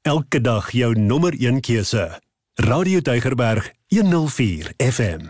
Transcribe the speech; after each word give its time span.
Elke 0.00 0.40
dag 0.40 0.70
jou 0.72 0.94
nommer 0.98 1.34
1 1.36 1.60
keuse. 1.60 2.20
Radio 2.54 3.00
Deugerberg 3.00 3.72
104 3.88 4.72
FM. 4.76 5.26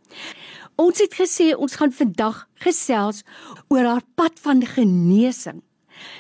Ons 0.75 0.99
het 0.99 1.13
gesê 1.13 1.55
ons 1.57 1.75
gaan 1.75 1.91
vandag 1.91 2.47
gesels 2.53 3.23
oor 3.67 3.85
haar 3.85 4.03
pad 4.15 4.39
van 4.39 4.65
genesing. 4.65 5.63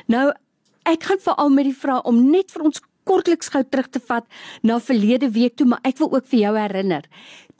Nou 0.07 0.33
ek 0.83 1.03
gaan 1.03 1.19
veral 1.19 1.49
met 1.49 1.65
die 1.65 1.77
vraag 1.77 2.03
om 2.03 2.31
net 2.31 2.51
vir 2.51 2.63
ons 2.63 2.81
kortliks 3.05 3.51
gou 3.53 3.63
terug 3.63 3.89
te 3.93 4.01
vat 4.09 4.25
na 4.61 4.79
verlede 4.83 5.29
week 5.31 5.55
toe, 5.55 5.67
maar 5.69 5.83
ek 5.87 6.01
wil 6.01 6.11
ook 6.17 6.27
vir 6.31 6.39
jou 6.39 6.53
herinner. 6.57 7.05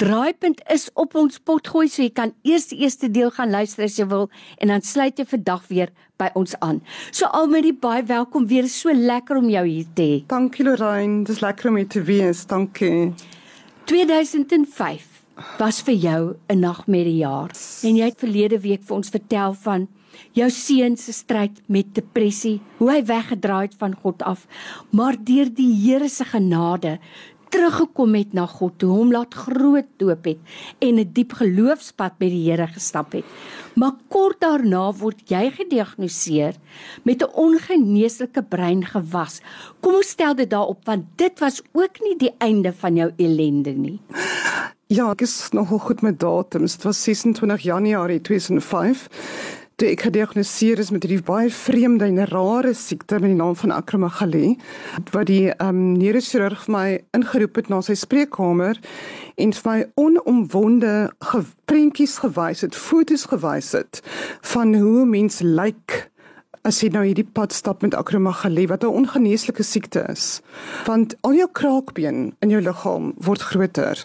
Draaipunt 0.02 0.59
is 0.73 0.89
op 0.99 1.15
ons 1.15 1.39
potgooi, 1.39 1.87
so 1.87 2.03
jy 2.03 2.11
kan 2.11 2.33
eers 2.43 2.67
die 2.67 2.81
eerste 2.83 3.08
deel 3.08 3.30
gaan 3.31 3.53
luister 3.53 3.86
as 3.86 3.95
jy 3.95 4.09
wil 4.11 4.27
en 4.59 4.73
dan 4.73 4.83
sluit 4.83 5.21
jy 5.21 5.25
vandag 5.30 5.64
weer 5.70 5.93
by 6.20 6.27
ons 6.36 6.55
aan. 6.59 6.81
So 7.15 7.30
almal 7.31 7.70
baie 7.80 8.03
welkom 8.03 8.47
weer. 8.52 8.67
So 8.67 8.92
lekker 8.92 9.39
om 9.39 9.49
jou 9.49 9.64
hier 9.65 9.87
te 9.95 10.03
hê. 10.03 10.20
Dankie 10.27 10.65
Lorraine, 10.67 11.23
dis 11.27 11.39
lekker 11.39 11.71
om 11.71 11.80
hier 11.80 11.87
te 11.87 12.03
wees. 12.03 12.45
Dankie. 12.49 13.14
2005 13.87 15.08
was 15.59 15.81
vir 15.81 15.95
jou 15.95 16.36
'n 16.49 16.59
nagmerrie 16.59 17.17
jaar. 17.17 17.52
En 17.83 17.95
jy 17.95 18.05
het 18.05 18.20
verlede 18.20 18.59
week 18.59 18.83
vir 18.83 18.95
ons 18.95 19.09
vertel 19.09 19.53
van 19.53 19.87
jou 20.33 20.49
seun 20.49 20.98
se 20.98 21.14
stryd 21.14 21.61
met 21.67 21.93
depressie, 21.95 22.61
hoe 22.77 22.92
hy 22.92 23.03
weggedraai 23.05 23.67
het 23.67 23.77
van 23.80 23.95
God 23.95 24.23
af, 24.23 24.48
maar 24.92 25.15
deur 25.17 25.49
die 25.53 25.73
Here 25.86 26.09
se 26.09 26.26
genade 26.26 26.99
teruggekom 27.55 28.15
het 28.17 28.33
na 28.36 28.45
God, 28.49 28.76
toe 28.81 28.89
hom 28.92 29.14
laat 29.14 29.36
groot 29.45 29.87
doop 30.02 30.27
het 30.27 30.39
en 30.83 30.99
'n 30.99 31.11
diep 31.14 31.33
geloofspad 31.39 32.14
met 32.20 32.30
die 32.30 32.49
Here 32.49 32.67
gestap 32.67 33.14
het. 33.14 33.26
Maar 33.76 33.93
kort 34.09 34.39
daarna 34.39 34.92
word 34.92 35.30
jy 35.30 35.52
gediagnoseer 35.52 36.55
met 37.03 37.21
'n 37.21 37.32
ongeneeslike 37.33 38.43
breingewas. 38.43 39.42
Kom 39.82 39.95
ons 39.95 40.09
stel 40.09 40.36
dit 40.36 40.49
daarop 40.49 40.86
want 40.86 41.05
dit 41.15 41.39
was 41.39 41.61
ook 41.73 41.99
nie 42.02 42.17
die 42.17 42.33
einde 42.39 42.73
van 42.73 42.95
jou 42.95 43.11
ellende 43.17 43.71
nie. 43.71 43.99
Ja, 44.87 45.11
ek 45.11 45.21
is 45.21 45.49
nog 45.52 45.70
goed 45.70 46.02
met 46.02 46.20
datums. 46.20 46.76
Dit 46.76 46.83
was 46.83 47.03
26 47.03 47.61
Januarie 47.61 48.21
2005 48.21 49.09
toe 49.75 49.89
ek 49.91 50.05
gediagnoseer 50.05 50.80
is 50.80 50.91
met 50.95 51.03
hierdie 51.03 51.23
baie 51.25 51.49
vreemde 51.52 52.08
en 52.08 52.21
rare 52.30 52.71
siekte 52.80 53.17
met 53.19 53.33
die 53.33 53.39
naam 53.39 53.58
van 53.59 53.73
akromegalie 53.75 54.53
wat 55.11 55.27
die 55.27 55.49
ehm 55.52 55.67
um, 55.67 55.81
neurochirurg 55.99 56.63
vir 56.67 56.75
my 56.75 56.86
ingeroep 57.17 57.59
het 57.59 57.71
na 57.73 57.81
sy 57.83 57.97
spreekkamer 57.99 58.80
en 59.35 59.52
vir 59.58 59.67
my 59.67 59.77
onomwonde 59.99 60.93
ge 61.31 61.43
prentjies 61.67 62.15
gewys 62.23 62.64
het, 62.64 62.75
foto's 62.75 63.27
gewys 63.33 63.73
het 63.75 63.99
van 64.53 64.71
hoe 64.80 65.03
mens 65.09 65.41
lyk 65.43 66.05
as 66.65 66.80
jy 66.81 66.89
nou 66.95 67.03
hierdie 67.05 67.27
pad 67.27 67.53
stap 67.53 67.83
met 67.83 67.93
akromegalie 67.99 68.67
wat 68.71 68.83
'n 68.83 68.95
ongeneeslike 69.03 69.64
siekte 69.64 70.05
is. 70.09 70.41
Want 70.87 71.15
al 71.21 71.33
jou 71.33 71.49
kraakbeen 71.52 72.33
in 72.41 72.49
jou 72.49 72.61
liggaam 72.61 73.14
word 73.17 73.41
groter. 73.41 74.03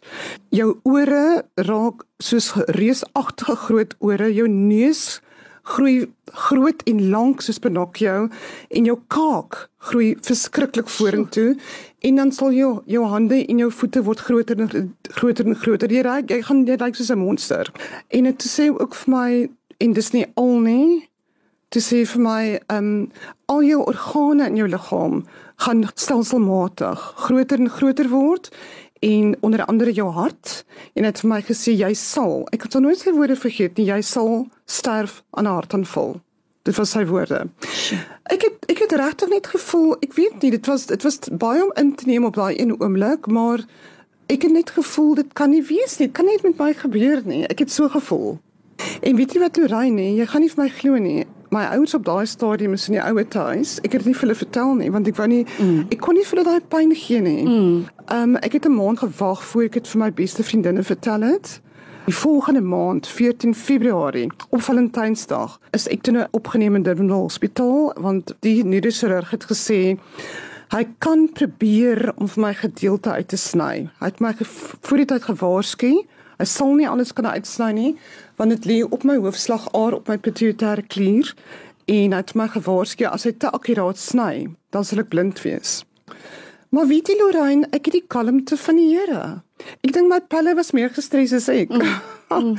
Jou 0.50 0.80
ore 0.82 1.44
raak 1.54 2.04
soos 2.18 2.52
reusagtige 2.52 3.56
groot 3.56 3.94
ore, 3.98 4.34
jou 4.34 4.48
neus 4.48 5.20
groei 5.62 6.06
groot 6.32 6.82
en 6.86 7.10
lank 7.10 7.42
soos 7.42 7.58
Pinocchio 7.58 8.28
en 8.68 8.84
jou 8.84 8.96
kaak 9.08 9.68
groei 9.90 10.16
verskriklik 10.22 10.88
vorentoe 10.88 11.56
en 12.06 12.16
dan 12.16 12.32
sal 12.32 12.52
jou 12.52 12.82
jou 12.86 13.04
hande 13.06 13.46
en 13.46 13.58
jou 13.58 13.70
voete 13.70 14.02
word 14.02 14.20
groter 14.20 14.60
en 14.60 14.94
groter 15.10 15.46
en 15.46 15.56
groter. 15.56 15.92
Jy 15.92 16.02
raak 16.02 16.30
jy 16.30 16.42
gaan 16.42 16.66
jy 16.66 16.76
lyk 16.80 16.96
soos 16.96 17.10
'n 17.10 17.18
monster. 17.18 17.72
En 18.08 18.24
dit 18.24 18.42
sê 18.42 18.70
ook 18.70 18.94
vir 18.94 19.14
my 19.14 19.50
en 19.78 19.92
dis 19.92 20.12
nie 20.12 20.26
al 20.36 20.60
nie 20.60 21.10
te 21.70 21.78
sê 21.78 22.04
vir 22.04 22.22
my 22.22 22.60
um 22.68 23.10
al 23.46 23.62
jou 23.62 23.82
organe 23.86 24.46
in 24.46 24.56
jou 24.56 24.68
liggaam 24.68 25.24
gaan 25.64 25.84
stelselmatig 25.94 26.98
groter 27.24 27.60
en 27.60 27.70
groter 27.70 28.08
word 28.08 28.50
en 29.00 29.36
onder 29.40 29.64
andere 29.64 29.92
jou 29.92 30.10
hart 30.12 30.64
en 30.92 31.04
het 31.04 31.20
vir 31.20 31.30
my 31.30 31.40
gesê 31.44 31.72
jy 31.72 31.92
sal 31.96 32.44
ek 32.52 32.66
het 32.66 32.76
nooit 32.84 33.00
sy 33.00 33.12
woorde 33.16 33.36
vergeet 33.36 33.78
nie 33.80 33.88
jy 33.88 34.00
sal 34.04 34.46
sterf 34.68 35.22
aan 35.30 35.44
'n 35.44 35.56
hartaanval. 35.56 36.20
Dit 36.62 36.76
was 36.76 36.90
sy 36.90 37.06
woorde. 37.06 37.48
Ek 38.22 38.42
het 38.42 38.68
ek 38.68 38.78
het 38.78 38.92
regtig 38.92 39.28
net 39.28 39.46
gevoel 39.46 39.96
ek 40.00 40.12
weet 40.12 40.42
nie 40.42 40.50
dit 40.50 40.66
was 40.66 40.86
dit 40.86 41.02
was 41.02 41.18
baie 41.32 41.64
om 41.64 41.72
in 41.74 41.94
te 41.94 42.06
neem 42.06 42.24
op 42.24 42.34
daai 42.34 42.60
een 42.60 42.80
oomblik 42.80 43.26
maar 43.26 43.64
ek 44.26 44.42
het 44.42 44.52
net 44.52 44.70
gevoel 44.70 45.14
dit 45.14 45.32
kan 45.32 45.50
nie 45.50 45.62
wees 45.62 45.98
nie 45.98 46.06
dit 46.06 46.16
kan 46.16 46.24
nie 46.24 46.38
met 46.42 46.58
my 46.58 46.74
gebeur 46.74 47.22
nie. 47.24 47.46
Ek 47.46 47.58
het 47.58 47.70
so 47.70 47.88
gevoel. 47.88 48.38
En 49.00 49.16
weet 49.16 49.32
jy 49.32 49.40
wat 49.40 49.56
jy 49.56 49.64
ry 49.64 49.88
nie 49.88 50.16
jy 50.16 50.26
gaan 50.26 50.40
nie 50.40 50.50
vir 50.50 50.64
my 50.64 50.68
glo 50.68 50.96
nie 50.96 51.26
my 51.50 51.64
ouers 51.74 51.94
op 51.94 52.04
daai 52.04 52.26
stadium 52.26 52.72
is 52.72 52.88
in 52.88 52.96
die 52.96 53.02
ouer 53.02 53.26
huis. 53.30 53.78
Ek 53.82 53.92
het 53.92 54.02
dit 54.02 54.10
nie 54.10 54.14
vir 54.14 54.28
hulle 54.28 54.38
vertel 54.38 54.74
nie 54.78 54.90
want 54.90 55.08
ek 55.10 55.16
wou 55.18 55.26
nie 55.30 55.42
mm. 55.46 55.88
ek 55.90 55.98
kon 56.04 56.14
nie 56.18 56.26
vir 56.26 56.38
hulle 56.38 56.46
daai 56.46 56.68
pyn 56.74 56.94
gee 56.94 57.22
nie. 57.24 57.42
Mm. 57.46 57.80
Um 58.14 58.36
ek 58.40 58.58
het 58.58 58.68
'n 58.68 58.76
maand 58.76 59.02
gewag 59.02 59.42
voor 59.44 59.66
ek 59.66 59.80
dit 59.80 59.88
vir 59.88 60.00
my 60.00 60.10
beste 60.12 60.46
vriendinne 60.46 60.82
vertel 60.82 61.26
het. 61.26 61.60
Die 62.06 62.14
volgende 62.14 62.60
maand, 62.60 63.06
14 63.06 63.54
Februarie, 63.54 64.30
op 64.48 64.62
Valentynsdag, 64.62 65.60
is 65.70 65.86
ek 65.88 66.02
toe 66.02 66.14
nou 66.14 66.26
opgeneem 66.30 66.74
in 66.74 66.82
Durban 66.82 67.10
Hospitaal 67.10 67.92
want 67.96 68.34
die 68.40 68.64
neurochirurg 68.64 69.30
het 69.30 69.44
gesê 69.44 69.98
hy 70.70 70.86
kan 70.98 71.28
probeer 71.32 72.12
om 72.16 72.28
vir 72.28 72.42
my 72.42 72.54
gedeelte 72.54 73.10
uit 73.10 73.28
te 73.28 73.36
sny. 73.36 73.90
Hy 73.98 74.06
het 74.06 74.20
my 74.20 74.34
voor 74.80 74.96
die 74.96 75.06
tyd 75.06 75.22
gewaarsku. 75.22 75.92
Hy 76.38 76.46
sal 76.46 76.74
nie 76.74 76.88
alles 76.88 77.12
kan 77.12 77.26
uitsny 77.26 77.72
nie 77.72 77.96
want 78.40 78.56
dit 78.56 78.64
lê 78.64 78.78
op 78.88 79.02
my 79.04 79.18
hoofslagaar 79.20 79.98
op 79.98 80.08
my 80.08 80.16
pituitary 80.18 80.82
klier 80.88 81.34
en 81.84 82.12
het 82.16 82.32
my 82.38 82.46
gewaarsku 82.48 83.04
as 83.04 83.26
hy 83.28 83.34
te 83.36 83.50
akkuraat 83.52 84.00
sny, 84.00 84.46
dan 84.72 84.86
sal 84.86 85.02
ek 85.02 85.10
blind 85.12 85.42
wees. 85.44 85.82
Maar 86.70 86.86
weet 86.86 87.10
jy 87.10 87.16
Lorraine, 87.18 87.66
ek 87.74 87.90
het 87.90 87.96
die 87.98 88.06
kalmte 88.06 88.56
van 88.56 88.78
die 88.78 88.86
Here. 88.94 89.42
Ek 89.82 89.92
dink 89.92 90.08
my 90.08 90.20
pelle 90.22 90.54
was 90.56 90.70
meer 90.72 90.92
gestres 90.94 91.34
as 91.36 91.50
ek. 91.52 91.74
Mm. 91.74 91.92
Mm. 92.30 92.52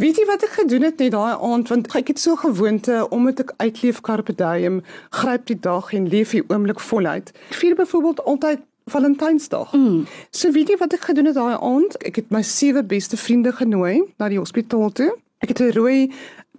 Weet 0.00 0.16
jy 0.16 0.22
wat 0.24 0.40
ek 0.46 0.54
gedoen 0.56 0.86
het 0.86 0.96
net 1.02 1.10
daai 1.12 1.34
aand 1.36 1.68
want 1.68 1.90
ek 1.98 2.14
het 2.14 2.20
so 2.22 2.32
gewoonte 2.40 3.02
omdat 3.12 3.42
ek 3.42 3.50
uitleef 3.60 3.98
carpe 4.00 4.32
diem, 4.32 4.78
gryp 5.12 5.44
die 5.50 5.58
dag 5.60 5.90
en 5.92 6.06
leef 6.08 6.32
die 6.32 6.40
oomblik 6.46 6.80
voluit. 6.80 7.28
Ek 7.52 7.58
vier 7.60 7.76
byvoorbeeld 7.76 8.22
altyd 8.24 8.64
Valentynsdag. 8.92 9.72
Mm. 9.72 10.04
So 10.30 10.52
weet 10.52 10.68
jy 10.72 10.78
wat 10.80 10.92
ek 10.96 11.08
gedoen 11.10 11.30
het 11.30 11.38
daai 11.40 11.56
aand? 11.56 11.98
Ek 12.04 12.20
het 12.20 12.30
my 12.34 12.42
sewe 12.46 12.84
beste 12.84 13.16
vriende 13.16 13.52
genooi 13.56 14.02
na 14.20 14.28
die 14.28 14.40
hospitaal 14.40 14.92
toe. 14.92 15.12
Ek 15.42 15.48
het 15.50 15.60
'n 15.60 15.72
rooi 15.74 16.12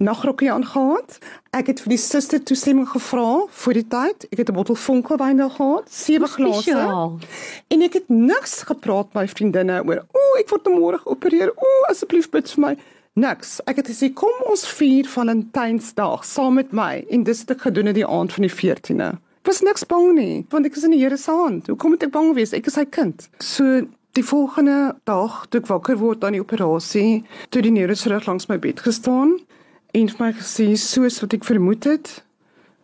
nagrokkie 0.04 0.52
aangehad. 0.52 1.18
Ek 1.54 1.68
het 1.68 1.82
vir 1.84 1.94
die 1.94 2.02
suster 2.02 2.42
toestemming 2.44 2.88
gevra 2.90 3.46
vir 3.64 3.74
die 3.74 3.86
tyd. 3.88 4.26
Ek 4.32 4.38
het 4.42 4.50
'n 4.50 4.58
bottel 4.58 4.76
vonkelwyn 4.76 5.38
daar 5.38 5.50
gehad, 5.50 5.92
sewe 5.92 6.28
glase. 6.28 6.72
En 7.68 7.82
ek 7.82 7.94
het 7.94 8.10
niks 8.10 8.64
gepraat 8.64 9.14
met 9.14 9.24
my 9.24 9.28
vriendinne 9.28 9.84
oor, 9.86 10.06
"Ooh, 10.12 10.40
ek 10.40 10.50
word 10.50 10.66
môre 10.66 11.00
geopereer. 11.00 11.52
Ooh, 11.56 11.90
asseblief 11.90 12.30
bid 12.30 12.50
vir 12.52 12.62
my." 12.62 12.78
Niks. 13.16 13.62
Ek 13.66 13.76
het 13.76 13.88
gesê, 13.88 14.14
"Kom 14.14 14.34
ons 14.50 14.68
vier 14.68 15.06
Valentynsdag 15.06 16.26
saam 16.26 16.54
met 16.54 16.72
my." 16.72 17.06
En 17.10 17.24
dis 17.24 17.40
wat 17.40 17.56
ek 17.58 17.62
gedoen 17.62 17.86
het 17.86 17.96
die 17.96 18.08
aand 18.08 18.34
van 18.34 18.42
die 18.42 18.52
14de. 18.52 19.20
Was 19.44 19.62
niks 19.62 19.84
bang 19.84 20.14
nie, 20.16 20.46
want 20.50 20.66
ek 20.66 20.78
is 20.80 20.86
in 20.88 20.96
die 20.96 21.02
Here 21.02 21.18
se 21.20 21.32
hand. 21.32 21.68
Hoekom 21.68 21.96
moet 21.96 22.06
ek 22.08 22.14
bang 22.14 22.32
wees? 22.38 22.54
Ek 22.56 22.68
is 22.68 22.78
sy 22.80 22.86
kind. 22.86 23.28
So 23.44 23.84
Die 24.14 24.24
volgende 24.24 24.96
dag 25.10 25.48
toe 25.50 25.58
ek 25.58 25.72
wakker 25.72 25.98
word 25.98 26.22
aan 26.22 26.36
die 26.36 26.42
operasie, 26.44 27.24
toe 27.50 27.64
die 27.66 27.72
neurochirurg 27.74 28.28
langs 28.30 28.46
my 28.46 28.60
bed 28.62 28.84
gestaan 28.86 29.32
en 29.98 30.12
vir 30.12 30.20
my 30.20 30.28
gesê 30.38 30.68
soos 30.78 31.18
wat 31.24 31.34
ek 31.34 31.48
vermoed 31.48 31.88
het, 31.90 32.12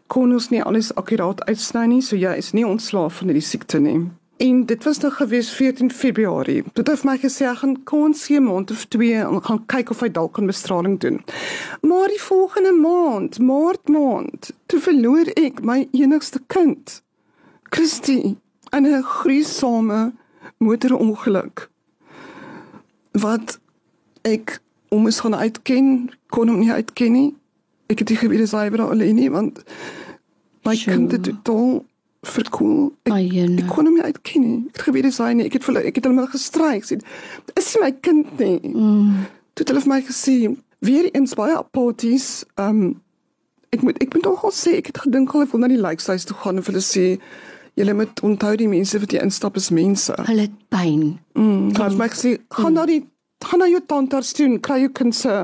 kon 0.10 0.34
ons 0.34 0.48
nie 0.50 0.64
alles 0.66 0.90
akuraat 0.98 1.44
uitsny 1.46 1.84
nie, 1.92 2.02
so 2.02 2.18
jy 2.18 2.34
is 2.42 2.50
nie 2.58 2.66
ontslaaf 2.66 3.20
van 3.20 3.30
hierdie 3.30 3.46
siekte 3.46 3.78
nie. 3.78 4.08
En 4.40 4.66
dit 4.66 4.84
was 4.84 4.98
nog 4.98 5.16
gewees 5.16 5.50
14 5.52 5.92
Februarie. 5.92 6.64
Dit 6.74 6.88
het 6.88 7.02
my 7.04 7.18
gesê 7.20 7.44
ek 7.50 7.58
gaan 7.60 7.74
kon 7.84 8.14
se 8.16 8.40
maand 8.40 8.72
of 8.72 8.86
2 8.88 9.18
en 9.20 9.42
gaan 9.44 9.66
kyk 9.68 9.90
of 9.92 10.00
hy 10.00 10.08
dalk 10.16 10.38
kan 10.38 10.48
bestraling 10.48 10.96
doen. 11.04 11.18
Maar 11.84 12.08
die 12.08 12.22
volgende 12.24 12.72
maand, 12.72 13.40
Maart 13.44 13.92
maand, 13.92 14.54
toe 14.72 14.80
verloor 14.80 15.28
ek 15.36 15.60
my 15.60 15.90
enigste 15.92 16.40
kind. 16.48 17.02
Christy, 17.70 18.38
'n 18.72 19.04
gruisame 19.04 20.14
motorongeluk. 20.58 21.70
Wat 23.12 23.60
ek 24.22 24.62
om 24.88 25.06
ons 25.06 25.20
gaan 25.20 25.36
uitken, 25.36 26.10
kon 26.32 26.48
hom 26.48 26.60
nie 26.60 26.72
uitken 26.72 27.12
nie. 27.12 27.36
Ek 27.92 28.00
het 28.00 28.10
nie 28.10 28.18
geweet 28.18 28.40
dis 28.40 28.56
hy 28.56 28.70
wat 28.70 28.80
alleen 28.80 29.16
nie 29.16 29.32
want 29.32 29.64
my 30.64 30.76
sure. 30.76 30.96
kind 30.96 31.12
het 31.12 31.24
totaal 31.24 31.84
verkoel. 32.28 32.90
Ek, 33.08 33.14
ek 33.14 33.68
kon 33.72 33.88
hom 33.88 34.00
nie 34.00 34.04
uitken 34.04 34.44
nie. 34.44 34.62
Ek 34.70 34.80
het 34.80 34.88
geweet 34.88 35.08
dis 35.08 35.20
hy 35.24 35.34
nie. 35.38 35.46
Ek 35.48 35.60
het 35.60 35.68
vir 35.68 35.82
ek 35.82 36.00
het 36.00 36.08
hom 36.10 36.24
gestryk 36.32 36.88
sê. 36.88 37.00
Is 37.60 37.76
my 37.82 37.92
kind 38.06 38.32
nie. 38.40 38.58
Mm. 38.74 39.28
Toe 39.54 39.64
het 39.64 39.72
hulle 39.72 39.84
vir 39.86 39.94
my 39.94 40.02
gesê 40.08 40.40
weer 40.86 41.10
eens 41.14 41.36
baie 41.40 41.56
apaties. 41.58 42.44
Ehm 42.58 42.82
um, 42.82 42.98
ek 43.70 43.84
moet 43.86 44.00
ek 44.02 44.16
moet 44.18 44.26
nogal 44.26 44.52
sê 44.56 44.80
ek 44.80 44.90
het 44.90 45.04
gedink 45.06 45.32
hulle 45.36 45.46
wil 45.52 45.62
na 45.62 45.70
die 45.70 45.78
lykhuis 45.78 46.26
toe 46.26 46.36
gaan 46.42 46.58
en 46.58 46.66
hulle 46.66 46.84
sê 46.84 47.06
Julle 47.80 47.94
moet 47.96 48.20
onthou 48.28 48.56
die 48.60 48.68
mense 48.68 49.00
wat 49.00 49.14
hier 49.14 49.22
instap 49.24 49.56
is 49.56 49.70
mense. 49.72 50.12
Hulle 50.28 50.50
het 50.50 50.56
pyn. 50.74 51.04
Mm, 51.38 51.70
hulle 51.72 51.86
het 51.86 51.98
my 52.02 52.10
gesê, 52.12 52.34
gaan 52.52 52.74
mm. 52.74 52.76
na 52.76 52.86
die 52.90 53.00
gaan 53.48 53.62
na 53.64 53.70
jou 53.72 53.80
tandarts 53.88 54.34
toe 54.36 54.50
en 54.50 54.58
kry 54.60 54.82
jou 54.82 54.90
kind 54.92 55.16
se 55.16 55.36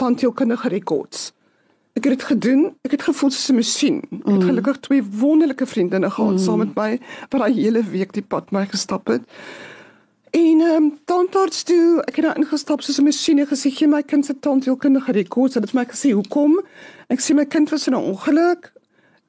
tandheelkundige 0.00 0.70
rekords. 0.72 1.32
Ek 1.92 2.04
het 2.04 2.18
dit 2.18 2.22
gedoen. 2.22 2.62
Ek 2.82 2.90
het 2.90 3.02
gevoel 3.02 3.30
soos 3.30 3.50
'n 3.50 3.54
masjien. 3.54 3.96
Ek 3.96 4.24
het 4.24 4.42
mm. 4.42 4.48
gelukkig 4.48 4.78
twee 4.80 5.02
wonderlike 5.02 5.66
vriendinne 5.66 6.10
gehad 6.10 6.32
mm. 6.32 6.38
saam 6.38 6.58
met 6.58 6.74
my 6.74 7.00
wat 7.28 7.40
daai 7.40 7.52
hele 7.52 7.82
week 7.84 8.12
die 8.12 8.22
pad 8.22 8.50
my 8.50 8.66
gestap 8.66 9.06
het. 9.06 9.22
En 10.32 10.60
ehm 10.60 10.82
um, 10.82 10.98
tandarts 11.04 11.62
toe, 11.62 12.02
ek 12.08 12.16
het 12.16 12.24
daar 12.24 12.36
ingestap 12.36 12.80
soos 12.80 12.98
'n 12.98 13.04
masjien 13.04 13.38
en 13.38 13.46
gesê 13.46 13.68
gee 13.70 13.88
my 13.88 14.02
kind 14.02 14.26
se 14.26 14.38
tandheelkundige 14.38 15.12
rekords. 15.12 15.54
Hulle 15.54 15.66
het 15.66 15.74
my 15.74 15.84
gesê, 15.84 16.12
"Hoekom?" 16.12 16.60
Ek 17.08 17.20
sê 17.20 17.34
my 17.34 17.44
kind 17.44 17.70
was 17.70 17.86
in 17.86 17.92
'n 17.92 17.96
ongeluk. 17.96 18.72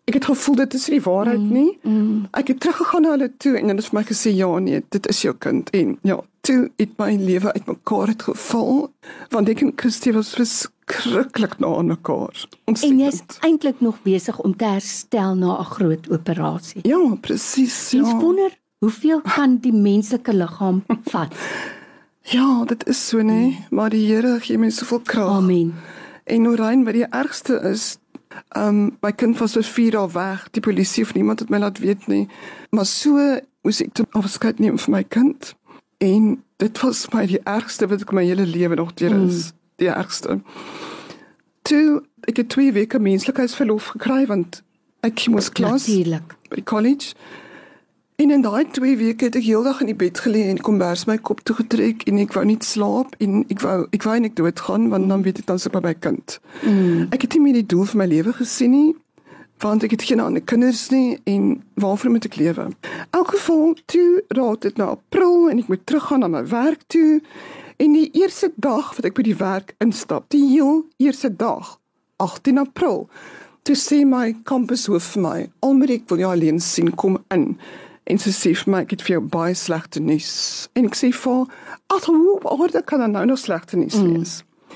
Ek 0.06 0.14
het 0.14 0.26
gevoel 0.26 0.56
dit 0.56 0.74
is 0.74 0.88
nie 0.88 1.02
waarheid 1.02 1.40
mm, 1.40 1.54
nie. 1.54 1.80
Mm. 1.82 2.28
Ek 2.32 2.48
het 2.48 2.60
teruggegaan 2.60 3.02
na 3.02 3.10
hulle 3.10 3.32
toe 3.38 3.58
en 3.58 3.68
hulle 3.68 3.76
het 3.82 3.86
vir 3.86 4.00
my 4.00 4.06
gesê, 4.06 4.36
"Ja 4.36 4.60
nee, 4.60 4.84
dit 4.90 5.08
is 5.08 5.22
jou 5.22 5.36
kind." 5.38 5.70
En 5.70 5.98
ja, 6.02 6.20
toe 6.42 6.72
het 6.76 6.98
my 6.98 7.16
lewe 7.16 7.54
uitmekaar 7.54 8.08
het 8.08 8.22
geval 8.22 8.92
want 9.30 9.50
ek 9.50 9.62
en 9.62 9.74
Christie 9.76 10.14
was 10.14 10.36
verskriklik 10.94 11.60
na 11.60 11.82
mekaar. 11.82 12.46
Ons 12.70 12.84
En 12.86 13.00
jy's 13.00 13.22
eintlik 13.46 13.82
nog 13.82 14.02
besig 14.04 14.40
om 14.40 14.56
te 14.56 14.66
herstel 14.66 15.36
na 15.36 15.60
'n 15.60 15.72
groot 15.76 16.10
operasie. 16.10 16.82
Ja, 16.88 17.16
presies. 17.22 17.92
Ja. 17.92 18.00
Ek 18.00 18.22
wonder 18.22 18.52
hoeveel 18.80 19.22
kan 19.22 19.58
die 19.58 19.74
menslike 19.74 20.34
liggaam 20.34 20.84
vat? 21.14 21.34
Ja, 22.22 22.64
dit 22.66 22.88
is 22.88 23.08
so 23.08 23.18
nê, 23.18 23.24
nee. 23.24 23.66
maar 23.70 23.90
die 23.90 24.06
Here 24.08 24.40
gee 24.40 24.58
my 24.58 24.70
soveel 24.70 25.00
krag. 25.00 25.30
Amen. 25.30 25.74
En 26.24 26.42
nou 26.42 26.56
rein 26.56 26.84
wat 26.84 26.94
die 26.94 27.08
ergste 27.10 27.60
is, 27.72 27.98
ehm 28.56 28.68
um, 28.68 28.98
my 29.02 29.12
kind 29.12 29.38
was 29.38 29.54
vir 29.54 29.64
4 29.64 29.92
dae 29.92 30.12
weg. 30.14 30.48
Die 30.52 30.62
polisie 30.62 31.04
of 31.04 31.14
niemand 31.14 31.40
het 31.40 31.50
my 31.50 31.58
laat 31.58 31.80
weet 31.80 32.08
nie. 32.08 32.28
Maar 32.70 32.86
so 32.86 33.20
moes 33.64 33.82
ek 33.82 33.94
te 33.94 34.06
afskeid 34.12 34.60
neem 34.60 34.80
van 34.80 34.94
my 34.94 35.04
kind. 35.04 35.56
En 35.98 36.44
dit 36.58 36.80
was 36.82 37.08
my 37.14 37.26
die 37.28 37.42
ergste 37.44 37.88
wat 37.88 38.02
ek 38.02 38.12
my 38.16 38.24
hele 38.26 38.46
lewe 38.48 38.76
nog 38.76 38.94
deur 39.00 39.16
is, 39.26 39.52
mm. 39.52 39.63
Die 39.82 39.90
ergste. 39.92 40.40
Toe 41.62 42.04
ek 42.28 42.38
het 42.38 42.50
twee 42.50 42.72
weke 42.72 43.00
menslikheidsverlof 43.00 43.94
gekry 43.96 44.26
want 44.30 44.62
ek 45.04 45.26
moes 45.28 45.50
klas 45.52 45.88
natuurlik 45.88 46.36
by 46.50 46.64
college. 46.64 47.14
En 48.16 48.32
in 48.32 48.42
daai 48.42 48.68
twee 48.72 48.98
weke 48.98 49.26
het 49.26 49.36
ek 49.36 49.44
heeldag 49.44 49.82
in 49.82 49.90
die 49.90 49.98
bed 49.98 50.20
gelê 50.22 50.46
en 50.48 50.62
kombers 50.62 51.08
my 51.10 51.18
kop 51.18 51.42
toe 51.44 51.56
getrek 51.58 52.06
en 52.08 52.22
ek 52.22 52.36
wou 52.38 52.44
nie 52.46 52.60
slaap 52.64 53.16
en 53.24 53.42
ek 53.52 53.64
wou 53.66 53.78
ek 53.96 54.06
wou 54.06 54.18
net 54.22 54.36
doodgaan 54.38 54.92
want 54.94 55.10
dan 55.10 55.26
weet 55.26 55.42
ek 55.42 55.50
dan 55.50 55.60
se 55.60 55.72
by 55.74 55.82
my 55.84 55.96
kind. 55.98 56.38
Mm. 56.62 57.10
Ek 57.16 57.26
het 57.26 57.34
nie 57.34 57.42
meer 57.48 57.58
die 57.60 57.72
doel 57.74 57.90
vir 57.90 58.04
my 58.04 58.08
lewe 58.12 58.36
gesien 58.38 58.72
nie 58.76 58.92
want 59.64 59.84
ek 59.84 59.96
het 59.96 60.04
geen 60.04 60.20
ander 60.20 60.44
kinders 60.44 60.90
nie 60.92 61.18
en 61.30 61.64
waarvoor 61.80 62.12
moet 62.12 62.26
ek 62.28 62.36
lewe? 62.36 62.70
In 62.70 63.12
elk 63.16 63.34
geval, 63.36 63.76
toe 63.86 64.24
raak 64.36 64.62
dit 64.66 64.78
nou 64.78 64.90
April 64.92 65.50
en 65.50 65.62
ek 65.62 65.70
moet 65.72 65.86
teruggaan 65.88 66.24
na 66.24 66.28
my 66.28 66.44
werk 66.52 66.84
toe. 66.92 67.22
En 67.78 67.94
die 67.94 68.10
eerste 68.12 68.52
dag 68.56 68.96
wat 68.96 69.06
ek 69.06 69.16
by 69.18 69.26
die 69.26 69.38
werk 69.40 69.76
instap, 69.84 70.30
die 70.34 70.44
heel 70.52 70.84
eerste 71.02 71.32
dag, 71.36 71.78
18 72.24 72.62
April, 72.62 73.08
toe 73.68 73.76
sê 73.80 74.04
my 74.08 74.34
kampushoof 74.48 75.14
vir 75.14 75.22
my, 75.22 75.50
"Almarie, 75.62 76.02
ek 76.02 76.10
wil 76.10 76.18
jou 76.18 76.32
alleen 76.32 76.60
sien 76.60 76.96
kom 76.96 77.18
in." 77.30 77.58
En 78.06 78.18
sy 78.18 78.30
sê 78.30 78.56
vir 78.56 78.72
my, 78.72 78.82
"Ek 78.82 78.92
het 78.92 79.02
vir 79.02 79.20
jou 79.20 79.22
baie 79.22 79.54
slegte 79.54 80.00
nuus." 80.00 80.68
En 80.76 80.86
ek 80.86 80.96
sê 80.96 81.14
vir, 81.14 81.48
"Ag, 81.90 82.06
hoe 82.06 82.40
hoor 82.44 82.76
ek 82.76 82.86
kan 82.86 83.12
nou 83.12 83.26
nog 83.26 83.40
slegte 83.40 83.78
nuus 83.78 83.96
mm. 83.96 84.14
wees?" 84.14 84.44
Mm. 84.44 84.76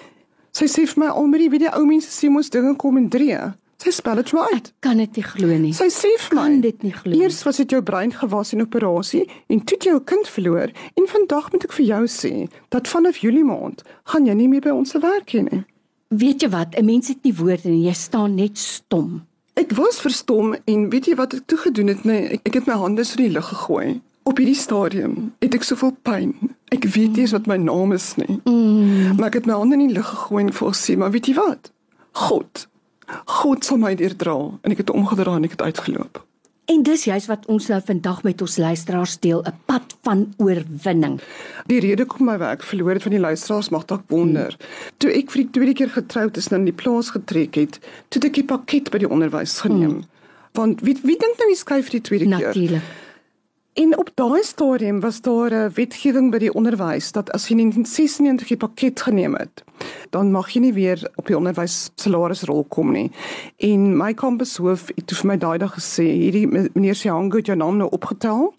Sy 0.52 0.66
sê 0.66 0.88
vir 0.88 1.04
my, 1.04 1.08
"Almarie, 1.08 1.50
weet 1.50 1.62
jy 1.62 1.72
ou 1.78 1.86
mense 1.86 2.08
sê 2.10 2.30
mos 2.30 2.50
dinge 2.50 2.76
kom 2.76 2.98
in 2.98 3.10
drie." 3.10 3.38
Sy 3.78 3.92
spel 3.94 4.18
dit 4.18 4.32
right. 4.34 4.72
Ek 4.72 4.86
kan 4.88 4.98
dit 4.98 5.20
nie 5.20 5.24
glo 5.26 5.58
nie. 5.62 5.72
Sy 5.78 5.86
sê 5.94 6.10
vir 6.18 6.34
my, 6.34 6.46
kan 6.48 6.62
dit 6.64 6.86
nie 6.86 6.94
glo. 6.96 7.14
Eers 7.14 7.44
was 7.46 7.60
dit 7.62 7.76
jou 7.76 7.82
brein 7.86 8.10
gewas 8.14 8.54
in 8.56 8.64
operasie 8.66 9.28
en 9.54 9.62
toe 9.70 9.78
jy 9.78 9.92
jou 9.92 10.00
kind 10.02 10.30
verloor 10.34 10.74
en 10.98 11.10
vandag 11.12 11.52
moet 11.54 11.68
ek 11.68 11.76
vir 11.78 11.86
jou 11.92 12.04
sê 12.10 12.32
dat 12.74 12.90
vanaf 12.90 13.22
Julie 13.22 13.46
maand 13.46 13.84
gaan 14.10 14.26
jy 14.26 14.34
nie 14.40 14.48
meer 14.50 14.66
by 14.66 14.74
ons 14.74 14.98
werk 14.98 15.36
hê 15.36 15.44
nie. 15.46 15.62
Weet 16.10 16.42
jy 16.42 16.50
wat? 16.50 16.74
'n 16.74 16.86
Mens 16.86 17.12
het 17.14 17.22
nie 17.22 17.36
woorde 17.38 17.70
nie. 17.70 17.86
Jy 17.86 17.94
staan 17.94 18.36
net 18.36 18.58
stom. 18.58 19.28
Ek 19.54 19.74
was 19.78 20.02
verstom 20.02 20.56
en 20.66 20.90
weet 20.90 21.06
jy 21.06 21.16
wat 21.16 21.34
ek 21.34 21.46
toe 21.46 21.58
gedoen 21.58 21.88
het? 21.94 22.04
Nee, 22.06 22.40
ek, 22.42 22.54
het 22.54 22.66
my 22.66 22.74
hande 22.74 23.04
so 23.04 23.18
in 23.18 23.30
die 23.30 23.34
lug 23.38 23.46
gegooi. 23.46 24.02
Op 24.24 24.38
hierdie 24.38 24.58
stadium 24.58 25.34
het 25.40 25.54
ek 25.54 25.64
soveel 25.64 25.94
pyn. 26.02 26.34
Ek 26.74 26.84
weet 26.84 27.14
nie 27.14 27.26
eens 27.26 27.32
wat 27.32 27.46
my 27.46 27.58
naam 27.58 27.94
is 27.94 28.16
nie. 28.18 28.40
Mm. 28.46 29.18
Maar 29.18 29.30
ek 29.30 29.34
het 29.42 29.46
my 29.46 29.54
hande 29.54 29.78
in 29.78 29.88
die 29.88 29.94
lug 29.94 30.08
gegooi 30.08 30.44
en 30.44 30.54
voelsien, 30.54 31.00
maar 31.00 31.12
weet 31.12 31.28
jy 31.28 31.36
wat? 31.38 31.72
God 32.12 32.68
God 33.26 33.66
sal 33.66 33.80
my 33.82 33.96
deurdra 33.96 34.36
en 34.62 34.74
ek 34.74 34.84
het 34.84 34.90
omgedra 34.92 35.38
en 35.38 35.48
ek 35.48 35.56
het 35.58 35.62
uitgeloop. 35.62 36.24
En 36.68 36.82
dis 36.84 37.04
juist 37.08 37.30
wat 37.32 37.46
ons 37.48 37.68
nou 37.72 37.80
vandag 37.86 38.24
met 38.28 38.42
ons 38.44 38.58
luisteraars 38.60 39.20
deel, 39.24 39.40
'n 39.44 39.56
pad 39.66 39.96
van 40.04 40.34
oorwinning. 40.38 41.22
Die 41.66 41.80
rede 41.80 42.06
kom 42.06 42.26
my 42.26 42.38
werk 42.38 42.64
verloor 42.64 42.94
het 42.94 43.02
van 43.02 43.12
die 43.12 43.20
luisteraars 43.20 43.70
mag 43.70 43.86
dalk 43.86 44.04
wonder. 44.08 44.56
Hmm. 44.58 44.92
Toe 44.98 45.12
ek 45.12 45.32
vir 45.32 45.42
die 45.42 45.52
tweede 45.52 45.74
keer 45.74 45.90
getroud 45.90 46.38
is 46.38 46.48
en 46.48 46.58
in 46.58 46.66
die 46.66 46.74
plaas 46.74 47.10
getrek 47.10 47.56
het, 47.56 47.80
toe 48.10 48.22
ek 48.22 48.34
die 48.34 48.44
pakket 48.44 48.92
by 48.92 48.98
die 48.98 49.10
onderwys 49.10 49.60
geneem. 49.60 49.90
Hmm. 49.90 50.06
Want 50.52 50.82
wie 50.82 50.98
wie 51.04 51.18
dink 51.18 51.38
nou 51.38 51.50
jy 51.50 51.56
skryf 51.56 51.86
vir 51.86 51.92
die 51.92 52.02
tweede 52.02 52.26
Natuurlijk. 52.26 52.54
keer? 52.54 52.62
Natuurlik. 52.62 53.07
En 53.78 53.98
op 53.98 54.10
daai 54.14 54.44
stadium 54.44 55.00
was 55.00 55.22
daar 55.22 55.52
'n 55.54 55.72
wetgewing 55.74 56.32
by 56.32 56.38
die 56.38 56.54
onderwys 56.54 57.12
dat 57.12 57.32
as 57.32 57.48
jy 57.48 57.52
in 57.52 57.58
1996 57.58 58.48
die 58.48 58.58
pakket 58.58 59.02
geneem 59.02 59.36
het, 59.36 59.64
dan 60.10 60.32
mag 60.32 60.50
jy 60.50 60.60
nie 60.62 60.74
weer 60.74 61.12
op 61.16 61.28
die 61.28 61.38
onderwys 61.38 61.92
salarisrol 61.96 62.64
kom 62.64 62.92
nie. 62.92 63.12
En 63.58 63.98
my 63.98 64.14
kampushoof 64.14 64.88
het 64.96 65.12
vir 65.14 65.26
my 65.28 65.38
daai 65.38 65.58
dag 65.58 65.74
gesê, 65.74 66.04
hierdie 66.04 66.48
meneer 66.48 66.96
Siango 66.96 67.38
het 67.38 67.46
jou 67.46 67.58
naam 67.58 67.78
nou 67.78 67.90
opgetel 67.90 68.54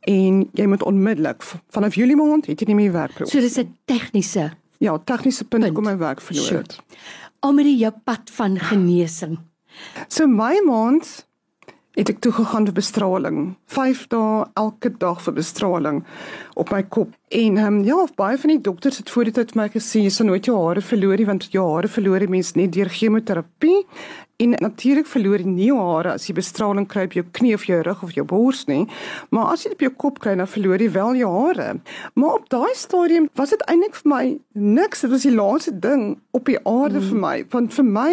en 0.00 0.48
jy 0.52 0.66
moet 0.66 0.82
onmiddellik 0.82 1.42
vanaf 1.70 1.94
Julie 1.94 2.16
maand 2.16 2.46
het 2.46 2.60
jy 2.60 2.66
nie 2.66 2.74
meer 2.74 2.92
werk. 2.92 3.20
So 3.24 3.40
dis 3.40 3.58
'n 3.58 3.76
tegniese 3.84 4.52
Ja, 4.78 4.98
tegniese 4.98 5.44
punt, 5.44 5.62
punt. 5.62 5.74
kom 5.74 5.84
my 5.84 5.96
werk 5.98 6.20
verloor 6.20 6.52
het. 6.62 6.78
Almal 7.40 7.64
die 7.64 7.76
jou 7.76 7.92
pad 8.04 8.30
van 8.30 8.58
genesing. 8.58 9.38
So 10.08 10.26
my 10.26 10.60
maand 10.66 11.27
het 11.98 12.12
ek 12.12 12.20
toe 12.22 12.30
gegaan 12.32 12.68
vir 12.68 12.76
bestraling. 12.76 13.38
5 13.74 14.04
dae 14.12 14.44
elke 14.60 14.92
dag 15.02 15.18
vir 15.24 15.34
bestraling 15.34 16.04
op 16.54 16.70
my 16.70 16.84
kop. 16.86 17.10
En 17.34 17.58
ehm 17.58 17.80
um, 17.80 17.82
ja, 17.84 17.98
baie 18.16 18.38
van 18.38 18.54
die 18.54 18.60
dokters 18.62 19.00
het 19.02 19.10
voor 19.10 19.26
die 19.26 19.34
tyd 19.34 19.52
vir 19.52 19.62
my 19.62 19.68
gesê 19.72 20.04
jy 20.04 20.12
sal 20.14 20.30
nooit 20.30 20.46
jou 20.46 20.54
hare 20.62 20.80
verloor 20.80 21.18
nie 21.18 21.26
want 21.26 21.48
jou 21.52 21.64
hare 21.74 21.90
verloor 21.90 22.22
die 22.22 22.30
mens 22.30 22.54
net 22.54 22.72
deur 22.72 22.88
chemoterapie. 22.88 23.82
En 24.38 24.54
natuurlik 24.62 25.08
verloor 25.10 25.42
jy 25.42 25.50
nie 25.50 25.70
jou 25.72 25.78
hare 25.82 26.12
as 26.14 26.28
jy 26.28 26.36
bestraling 26.38 26.86
kry 26.86 27.08
op 27.08 27.16
jou 27.18 27.24
knie 27.34 27.54
of 27.56 27.66
jou 27.66 27.80
rug 27.82 28.04
of 28.06 28.12
jou 28.14 28.24
bors 28.24 28.60
nie, 28.70 28.84
maar 29.34 29.50
as 29.52 29.64
jy 29.66 29.72
op 29.74 29.82
jou 29.82 29.90
kop 30.04 30.20
kry 30.22 30.36
dan 30.38 30.46
verloor 30.46 30.78
jy 30.78 30.92
wel 30.94 31.18
jou 31.18 31.32
hare. 31.34 31.72
Maar 32.14 32.38
op 32.38 32.46
daai 32.54 32.74
stadium 32.78 33.26
was 33.34 33.50
dit 33.50 33.64
eintlik 33.66 33.98
vir 33.98 34.12
my 34.14 34.22
niks, 34.54 35.02
dit 35.02 35.10
was 35.10 35.26
die 35.26 35.34
laaste 35.34 35.74
ding 35.74 36.20
op 36.30 36.46
die 36.46 36.60
aarde 36.62 37.02
mm. 37.02 37.10
vir 37.10 37.20
my, 37.26 37.34
want 37.50 37.74
vir 37.74 37.90
my 37.90 38.12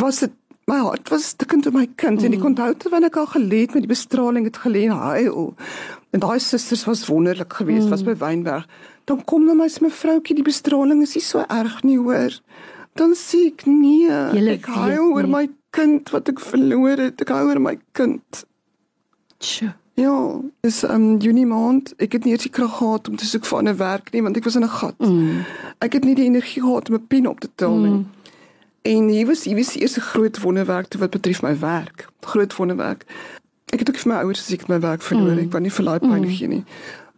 was 0.00 0.20
dit 0.20 0.36
my 0.70 0.78
hart 0.78 1.10
was 1.10 1.28
stikkend 1.34 1.66
op 1.66 1.74
my 1.74 1.86
kind 2.00 2.20
mm. 2.20 2.26
en 2.28 2.36
ek 2.38 2.44
onthou 2.50 2.70
toe 2.78 2.92
wanneer 2.92 3.10
ek 3.10 3.18
al 3.22 3.30
geleed 3.34 3.74
met 3.74 3.86
die 3.86 3.90
bestraling 3.90 4.46
het 4.46 4.60
geleen 4.64 4.94
huil. 4.94 5.50
En 6.14 6.22
daai 6.22 6.38
susters 6.42 6.84
was 6.88 7.06
wonderlik 7.10 7.56
geweest, 7.58 7.88
mm. 7.88 7.94
was 7.94 8.04
by 8.06 8.14
Wynberg. 8.20 8.68
Dan 9.10 9.24
kom 9.24 9.46
na 9.46 9.56
my 9.58 9.68
se 9.68 9.82
mevroutjie 9.84 10.38
die 10.38 10.46
bestraling 10.46 11.02
is 11.06 11.16
nie 11.18 11.24
so 11.26 11.42
erg 11.48 11.80
nie 11.86 11.98
hoor. 11.98 12.36
Dan 12.98 13.16
sê 13.18 13.48
ek 13.50 13.66
nee, 13.66 14.06
Julle 14.36 14.56
ek 14.58 14.70
huil 14.70 15.10
oor 15.16 15.28
my 15.30 15.48
kind 15.74 16.10
wat 16.14 16.30
ek 16.30 16.42
verloor 16.42 17.02
het. 17.08 17.22
Ek 17.22 17.34
huil 17.34 17.52
oor 17.54 17.62
my 17.62 17.76
kind. 17.98 18.44
Tjoe. 19.42 19.74
Ja, 20.00 20.40
dis 20.64 20.80
um 20.88 21.18
Junie 21.20 21.46
maand. 21.46 21.92
Ek 22.00 22.14
het 22.16 22.24
nie 22.24 22.32
eers 22.32 22.46
die 22.46 22.52
krag 22.54 22.78
gehad 22.78 23.10
om 23.10 23.18
te 23.20 23.26
soek 23.28 23.44
vir 23.44 23.62
'n 23.62 23.76
werk 23.76 24.12
nie 24.14 24.22
want 24.22 24.36
ek 24.36 24.44
was 24.44 24.56
in 24.56 24.64
'n 24.64 24.76
gat. 24.80 24.98
Mm. 24.98 25.44
Ek 25.80 25.92
het 25.92 26.04
nie 26.04 26.14
die 26.14 26.24
energie 26.24 26.62
gehad 26.62 26.88
om 26.88 26.94
'n 26.94 27.06
pen 27.06 27.26
op 27.26 27.40
te 27.40 27.50
tel 27.54 27.76
nie. 27.76 27.90
Mm. 27.90 28.06
En 28.82 29.08
hier 29.08 29.26
was 29.26 29.44
hier 29.44 29.56
was 29.56 29.72
die 29.72 29.82
eerste 29.82 30.00
groot 30.00 30.40
wonderwerk 30.40 30.94
wat 30.98 31.10
betref 31.10 31.42
my 31.42 31.58
werk. 31.58 32.08
Groot 32.20 32.56
wonderwerk. 32.56 33.04
Ek 33.70 33.78
het 33.78 33.88
ook 33.88 33.96
vir 33.96 34.12
my 34.12 34.18
ouers 34.24 34.40
gesê 34.40 34.56
ek 34.58 34.68
my 34.68 34.80
werk 34.80 35.02
verloor. 35.02 35.36
Mm. 35.36 35.44
Ek 35.46 35.52
wou 35.52 35.62
nie 35.62 35.72
vir 35.72 35.84
laai 35.84 35.98
pyn 35.98 36.24
mm. 36.24 36.34
gee 36.34 36.48
nie. 36.48 36.64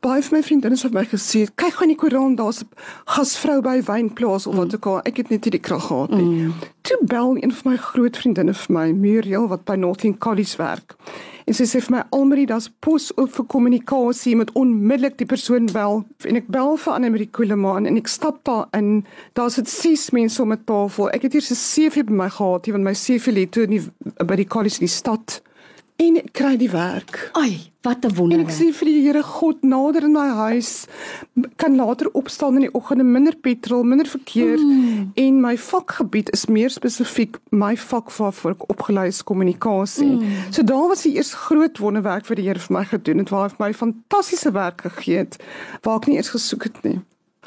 Baie 0.02 0.22
van 0.26 0.34
my 0.38 0.42
vriendinne 0.42 0.76
het 0.82 0.92
my 0.92 1.04
gesê, 1.06 1.46
"Kyk 1.54 1.76
gou 1.78 1.82
in 1.86 1.94
die 1.94 1.96
koerant, 1.96 2.36
daar's 2.36 2.62
'n 2.62 2.68
gasvrou 3.06 3.60
by 3.62 3.82
wynplaas 3.82 4.46
of 4.46 4.56
wat 4.56 4.74
ook 4.74 4.86
al." 4.86 5.00
Ek 5.02 5.16
het 5.16 5.30
net 5.30 5.44
nie 5.44 5.50
die 5.50 5.60
krag 5.60 5.86
gehad 5.86 6.10
nie. 6.10 6.24
Mm. 6.24 6.54
Toe 6.92 7.06
bel 7.06 7.36
een 7.40 7.52
van 7.52 7.70
my 7.70 7.76
groot 7.76 8.16
vriendinne 8.16 8.52
vir 8.54 8.72
my, 8.76 8.90
Muriel 8.92 9.46
wat 9.48 9.62
by 9.64 9.78
Northern 9.80 10.18
College 10.18 10.58
werk. 10.60 10.92
En 11.48 11.56
sy 11.56 11.64
sê 11.64 11.80
vir 11.80 11.94
my 11.94 12.02
Almarie, 12.12 12.44
daar's 12.50 12.66
pos 12.84 13.06
oop 13.16 13.32
vir 13.32 13.46
kommunikasie 13.54 14.34
met 14.36 14.52
onmiddellik 14.60 15.16
die 15.22 15.28
persoon 15.30 15.70
bel. 15.72 16.02
En 16.28 16.36
ek 16.36 16.50
bel 16.52 16.76
vir 16.82 16.92
Annelie 16.92 17.30
Kuleman 17.32 17.88
en 17.88 17.96
ek 17.96 18.12
stap 18.12 18.42
daar 18.44 18.66
in. 18.76 19.06
Daar's 19.38 19.56
dit 19.56 19.72
ses 19.72 20.10
mense 20.12 20.42
om 20.42 20.52
'n 20.52 20.64
tafel. 20.68 21.08
Ek 21.16 21.22
het 21.22 21.32
hier 21.32 21.40
'n 21.40 21.56
CV 21.56 22.04
by 22.04 22.12
my 22.12 22.28
gehad, 22.28 22.66
want 22.66 22.84
my 22.84 22.94
CV 22.94 23.32
lê 23.32 23.48
toe 23.48 23.64
in 23.64 23.70
die, 23.70 23.82
by 24.26 24.36
die 24.36 24.48
college 24.48 24.76
in 24.80 24.86
die 24.86 24.96
stad 25.00 25.40
en 26.02 26.18
kry 26.34 26.56
die 26.58 26.70
werk. 26.70 27.30
Ai, 27.38 27.72
wat 27.82 28.04
'n 28.04 28.14
wonder. 28.14 28.40
Ek 28.40 28.50
sê 28.50 28.72
vir 28.72 28.86
die 28.86 29.02
Here 29.02 29.22
God 29.22 29.62
nader 29.62 30.04
in 30.04 30.12
my 30.12 30.28
huis 30.28 30.86
kan 31.56 31.76
later 31.76 32.10
opstaan 32.12 32.54
in 32.54 32.60
die 32.66 32.74
oggende 32.74 33.04
minder 33.04 33.36
petrol, 33.36 33.82
minder 33.82 34.06
verkeer 34.06 34.58
mm. 34.58 35.12
en 35.14 35.40
my 35.40 35.56
vakgebied 35.56 36.30
is 36.30 36.46
meer 36.46 36.70
spesifiek 36.70 37.38
my 37.50 37.76
vak 37.76 38.10
waarvoor 38.10 38.50
ek 38.50 38.68
opgelei 38.70 39.06
is 39.08 39.22
kommunikasie. 39.22 40.16
Mm. 40.16 40.28
So 40.50 40.62
daar 40.62 40.88
was 40.88 41.02
die 41.02 41.14
eers 41.16 41.34
groot 41.34 41.78
wonderwerk 41.78 42.26
vir 42.26 42.36
die 42.36 42.46
Here 42.46 42.58
vir 42.58 42.76
my 42.78 42.84
gedoen 42.84 43.18
het 43.18 43.30
waar 43.30 43.48
hy 43.48 43.56
vir 43.56 43.66
my 43.66 43.72
fantastiese 43.74 44.52
werk 44.52 44.80
gegee 44.80 45.18
het 45.18 45.38
waar 45.82 45.96
ek 45.96 46.06
nie 46.06 46.16
eens 46.16 46.34
gesoek 46.34 46.64
het 46.64 46.82
nie. 46.84 47.00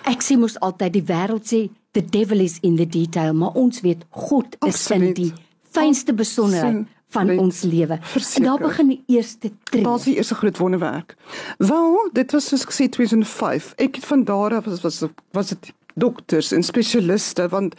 Ek 0.03 0.21
sê 0.21 0.38
mos 0.38 0.59
altyd 0.59 0.93
die 0.93 1.07
wêreld 1.07 1.47
sê 1.47 1.69
the 1.93 2.03
devil 2.03 2.41
is 2.41 2.59
in 2.62 2.75
the 2.75 2.85
detail, 2.85 3.33
maar 3.33 3.55
ons 3.55 3.81
weet 3.81 4.03
God 4.09 4.57
is 4.67 4.75
Absoluut. 4.75 5.07
in 5.07 5.13
die 5.13 5.33
fynste 5.71 6.13
besonderheid 6.13 6.85
van 7.09 7.25
nee, 7.25 7.39
ons 7.39 7.62
lewe. 7.62 8.00
En 8.35 8.43
daar 8.43 8.59
begin 8.59 8.88
die 8.88 9.03
eerste 9.07 9.51
tree. 9.63 9.93
Is 9.95 10.03
die 10.03 10.15
eerste 10.15 10.35
groot 10.35 10.57
wonderwerk. 10.57 11.15
Wel, 11.57 12.09
dit 12.13 12.31
was 12.31 12.47
soos 12.47 12.65
gesê 12.65 12.89
2005. 12.89 13.74
Ek 13.75 13.95
het 13.95 14.05
van 14.05 14.24
daar 14.24 14.55
af 14.55 14.65
was 14.65 14.81
was 14.81 15.03
was 15.31 15.47
dit 15.47 15.74
dokters 15.95 16.51
en 16.51 16.63
spesialiste 16.63 17.47
want 17.50 17.75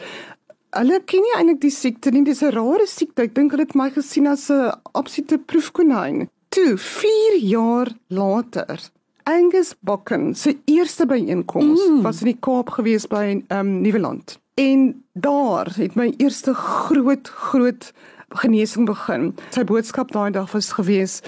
hulle 0.69 1.01
ken 1.05 1.21
nie 1.21 1.35
eintlik 1.37 1.61
die 1.61 1.73
siekte 1.73 2.11
nie. 2.11 2.23
Dis 2.23 2.41
'n 2.41 2.53
rare 2.55 2.87
siekte. 2.87 3.21
Ek 3.21 3.35
dink 3.35 3.51
hulle 3.51 3.63
het 3.63 3.75
my 3.75 3.89
gesien 3.89 4.27
as 4.27 4.49
'n 4.49 4.71
absolute 4.91 5.37
proefkonyn. 5.37 6.29
Toe 6.49 6.77
4 6.77 7.37
jaar 7.37 7.87
later 8.07 8.91
Angus 9.27 9.75
Bokken 9.79 10.35
se 10.35 10.57
eerste 10.65 11.05
byeenkoms 11.05 11.87
mm. 11.87 12.01
was 12.01 12.19
in 12.19 12.25
die 12.31 12.37
Kaap 12.39 12.69
gewees 12.69 13.07
by 13.07 13.43
ehm 13.47 13.59
um, 13.59 13.81
Nieuweland. 13.81 14.39
En 14.55 15.03
daar 15.13 15.73
het 15.75 15.95
my 15.95 16.13
eerste 16.17 16.53
groot 16.53 17.27
groot 17.27 17.93
genesing 18.35 18.85
begin. 18.85 19.31
Sy 19.55 19.63
boodskap 19.67 20.11
daai 20.11 20.31
dag 20.35 20.51
was 20.51 20.73
gewees 20.75 21.21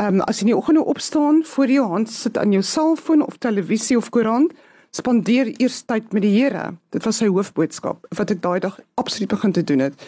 um, 0.00 0.20
as 0.26 0.40
jy 0.40 0.50
nie 0.50 0.56
oggend 0.56 0.80
opstaan 0.80 1.44
voor 1.44 1.72
jou 1.72 1.86
hand 1.92 2.10
sit 2.10 2.38
aan 2.40 2.52
jou 2.54 2.62
selfoon 2.64 3.24
of 3.26 3.38
televisie 3.38 3.98
of 3.98 4.10
koerant, 4.14 4.52
spandeer 4.96 5.52
eers 5.60 5.82
tyd 5.86 6.12
met 6.16 6.24
die 6.24 6.32
Here. 6.34 6.72
Dit 6.94 7.04
was 7.06 7.20
sy 7.20 7.28
hoofboodskap 7.30 8.08
wat 8.18 8.32
ek 8.34 8.42
daai 8.42 8.58
dag 8.64 8.80
absoluut 9.00 9.30
begin 9.30 9.54
te 9.54 9.64
doen 9.64 9.84
het. 9.86 10.06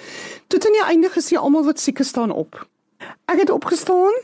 Tot 0.51 0.67
aan 0.67 0.79
die 0.79 0.87
einde 0.89 1.13
gesê 1.13 1.39
almal 1.39 1.69
wat 1.69 1.83
siek 1.83 2.03
staan 2.03 2.35
op. 2.35 2.65
Ek 3.31 3.45
het 3.45 3.53
opgestaan 3.53 4.15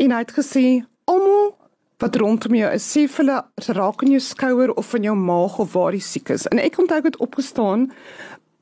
en 0.00 0.14
hy 0.14 0.22
het 0.24 0.34
gesê 0.34 0.82
almal 1.10 1.54
wat 2.00 2.16
rondom 2.16 2.54
jou 2.56 2.68
is, 2.72 2.84
sê 2.88 3.04
vir 3.12 3.26
hulle 3.26 3.74
raak 3.76 4.02
in 4.06 4.14
jou 4.14 4.22
skouer 4.24 4.70
of 4.80 4.94
in 4.96 5.10
jou 5.10 5.14
maag 5.20 5.58
of 5.60 5.74
waar 5.76 5.92
jy 5.92 6.00
siek 6.00 6.32
is. 6.32 6.46
En 6.48 6.58
ek 6.62 6.78
onthou 6.80 6.96
ek 7.02 7.10
het 7.10 7.18
opgestaan 7.20 7.90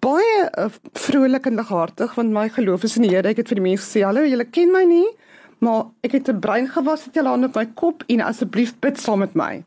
baie 0.04 0.50
uh, 0.58 0.68
vrolik 0.94 1.46
en 1.46 1.58
lighartig 1.60 2.14
want 2.14 2.32
my 2.34 2.48
geloof 2.48 2.84
is 2.84 2.96
in 2.96 3.06
die 3.06 3.12
Here. 3.14 3.28
Ek 3.28 3.42
het 3.42 3.48
vir 3.48 3.60
die 3.60 3.66
mense 3.70 3.86
gesê, 3.86 4.04
"Hallo, 4.04 4.24
julle 4.26 4.44
ken 4.44 4.72
my 4.72 4.84
nie, 4.84 5.06
maar 5.60 5.86
ek 6.02 6.12
het 6.12 6.28
'n 6.28 6.40
brein 6.40 6.68
gewas 6.68 7.04
het 7.04 7.14
julle 7.14 7.28
aan 7.28 7.44
op 7.44 7.54
my 7.54 7.66
kop 7.74 8.04
en 8.08 8.20
asseblief 8.20 8.74
bid 8.80 9.00
saam 9.00 9.18
met 9.18 9.34
my." 9.34 9.64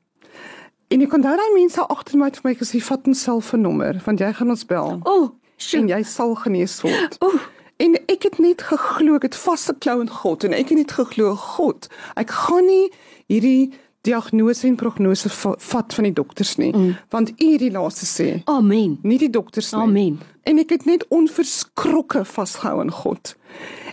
En 0.92 1.02
ek 1.02 1.10
kon 1.10 1.22
daai 1.22 1.54
mense 1.54 1.80
agter 1.80 2.18
my 2.18 2.26
het 2.26 2.40
vir 2.40 2.52
my 2.52 2.56
gesê, 2.56 2.82
"Vat 2.82 3.08
'n 3.08 3.14
selfoonnommer 3.14 4.02
want 4.06 4.20
jy 4.20 4.34
gaan 4.34 4.50
ons 4.50 4.66
bel." 4.66 5.00
O, 5.04 5.12
oh, 5.12 5.30
sien 5.58 5.88
jy 5.88 6.04
sal 6.04 6.36
genees 6.36 6.82
word. 6.82 7.18
O. 7.20 7.28
Oh. 7.28 7.40
En 7.82 7.96
ek 8.06 8.24
het 8.24 8.38
net 8.38 8.62
geglo, 8.62 9.16
ek 9.18 9.24
het 9.32 9.36
vasgeklou 9.36 10.02
in 10.02 10.10
God 10.10 10.44
en 10.44 10.54
ek 10.54 10.70
het 10.70 10.78
net 10.78 10.92
geglo, 10.92 11.36
God, 11.36 11.88
ek 12.20 12.30
gaan 12.30 12.68
nie 12.70 12.92
hierdie 13.26 13.72
diagnose 14.02 14.68
en 14.68 14.76
prognose 14.76 15.30
vat 15.58 15.94
van 15.94 16.08
die 16.08 16.14
dokters 16.14 16.56
nie 16.58 16.72
mm. 16.74 16.96
want 17.14 17.34
u 17.38 17.50
die 17.58 17.72
laaste 17.72 18.08
sê. 18.10 18.30
Amen. 18.50 18.98
Nie 19.04 19.20
die 19.22 19.30
dokters 19.30 19.72
nie. 19.72 19.82
Amen. 19.82 20.20
En 20.44 20.58
ek 20.62 20.74
het 20.74 20.86
net 20.90 21.06
onverskrokke 21.14 22.26
vasgehou 22.26 22.80
aan 22.82 22.92
God. 22.92 23.36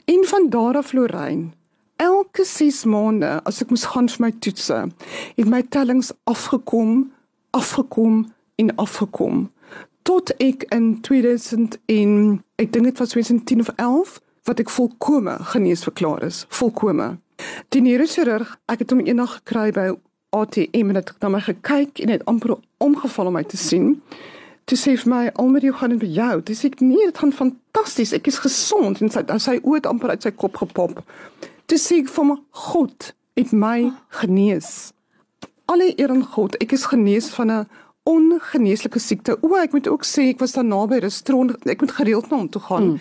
En 0.08 0.24
van 0.30 0.48
daar 0.50 0.80
af 0.80 0.92
Lorraine 0.96 1.50
elke 1.98 2.44
6 2.44 2.84
maande 2.84 3.40
as 3.44 3.60
ek 3.62 3.72
moes 3.74 3.88
gaan 3.90 4.08
vir 4.08 4.22
my 4.22 4.32
toetse 4.44 4.80
het 5.36 5.48
my 5.50 5.62
tellings 5.74 6.12
afgekom 6.30 7.08
afgekom 7.56 8.26
en 8.58 8.74
afgekom. 8.76 9.48
Tot 10.06 10.30
ek 10.40 10.64
in 10.74 11.00
2000 11.04 11.78
en 11.90 12.12
ek 12.56 12.72
dink 12.72 12.88
dit 12.88 13.00
was 13.02 13.14
2010 13.16 13.64
of 13.66 13.72
11 13.76 14.18
wat 14.48 14.62
ek 14.62 14.72
volkome 14.72 15.36
genees 15.52 15.84
verklaar 15.84 16.22
is 16.24 16.44
volkome 16.60 17.16
Die 17.68 17.80
neurochirurg, 17.80 18.56
ek 18.66 18.78
het 18.78 18.90
hom 18.90 19.00
eendag 19.04 19.38
gekry 19.40 19.70
by 19.72 19.86
ATM 20.36 20.90
en 20.92 20.98
het 21.00 21.12
na 21.20 21.28
my 21.28 21.40
gekyk 21.40 22.02
en 22.04 22.12
het 22.12 22.24
amper 22.24 22.56
omgeval 22.84 23.30
om 23.30 23.38
my 23.38 23.44
te 23.44 23.56
sien. 23.56 24.02
Toe 24.68 24.76
sê 24.78 24.96
vir 25.00 25.08
my, 25.08 25.30
"Almarie, 25.34 25.70
hoe 25.70 25.78
gaan 25.78 25.90
dit 25.90 26.02
met 26.02 26.14
jou?" 26.14 26.42
Dis 26.42 26.64
ek, 26.64 26.80
"Nee, 26.80 27.04
dit 27.04 27.18
gaan 27.18 27.32
fantasties. 27.32 28.12
Ek 28.12 28.26
is 28.26 28.38
gesond." 28.38 29.00
En 29.00 29.10
sy 29.10 29.24
sy 29.38 29.60
oë 29.62 29.74
het 29.74 29.86
amper 29.86 30.08
uit 30.08 30.22
sy 30.22 30.30
kop 30.30 30.56
gepop. 30.56 31.02
Toe 31.66 31.78
sê 31.78 31.98
ek 31.98 32.08
vir 32.08 32.24
my, 32.24 32.36
"God 32.50 33.14
het 33.34 33.52
my 33.52 33.92
genees." 34.08 34.92
Alle 35.64 35.92
eer 35.96 36.10
aan 36.10 36.24
God. 36.24 36.56
Ek 36.56 36.72
is 36.72 36.86
genees 36.86 37.28
van 37.28 37.50
'n 37.50 37.68
ongeneeslike 38.08 39.00
siekte. 39.02 39.36
O, 39.44 39.52
ek 39.60 39.74
moet 39.76 39.88
ook 39.90 40.06
sê 40.08 40.30
ek 40.32 40.40
was 40.42 40.56
daar 40.56 40.64
naby 40.64 41.02
restaurant. 41.04 41.52
Ek 41.68 41.82
moet 41.84 41.92
gereeld 41.92 42.30
na 42.30 42.40
hom 42.40 42.48
toe 42.48 42.62
gaan. 42.64 42.86
Mm. 42.94 42.98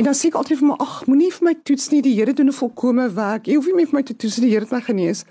En 0.00 0.08
dan 0.08 0.16
sê 0.16 0.30
ek 0.30 0.38
altyd 0.40 0.62
vir 0.62 0.70
my, 0.70 0.78
ag, 0.80 0.94
moenie 1.10 1.30
vir 1.34 1.48
my 1.50 1.54
toets 1.68 1.90
nie. 1.92 2.00
Die 2.06 2.14
Here 2.16 2.32
doen 2.32 2.48
'n 2.48 2.56
volkomme 2.56 3.10
werk. 3.14 3.46
Jy 3.46 3.60
hoef 3.60 3.68
nie 3.68 3.86
vir 3.86 3.98
my 3.98 4.02
te 4.02 4.16
toets. 4.16 4.40
Die 4.40 4.50
Here 4.50 4.64
het 4.64 4.72
my 4.72 4.80
genees. 4.80 5.24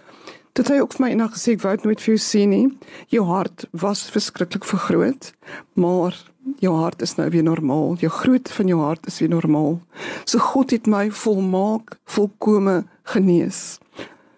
Dit 0.54 0.68
het 0.68 0.82
ook 0.82 0.94
vir 0.94 1.06
my 1.06 1.10
eendag 1.14 1.34
gesê 1.34 1.54
ek 1.54 1.62
wou 1.62 1.76
dit 1.76 1.86
nooit 1.86 2.02
vir 2.02 2.14
jou 2.16 2.18
sien 2.18 2.50
nie. 2.50 2.68
Jou 3.08 3.26
hart 3.26 3.66
was 3.72 4.10
verskriklik 4.10 4.66
vergroot, 4.66 5.34
maar 5.74 6.16
jou 6.60 6.74
hart 6.76 7.02
is 7.02 7.16
nou 7.16 7.30
weer 7.30 7.44
normaal. 7.44 7.96
Jou 8.02 8.12
grootte 8.12 8.54
van 8.54 8.68
jou 8.68 8.80
hart 8.82 9.08
is 9.08 9.20
weer 9.20 9.30
normaal. 9.30 9.80
So 10.26 10.40
God 10.40 10.72
het 10.72 10.88
my 10.88 11.12
volmaak, 11.12 11.98
volkome 12.06 12.84
genees. 13.04 13.78